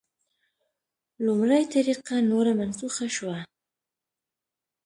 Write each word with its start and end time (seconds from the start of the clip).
لومړۍ 1.25 1.63
طریقه 1.73 2.15
نوره 2.31 2.51
منسوخه 2.59 3.07
شوه. 3.15 3.37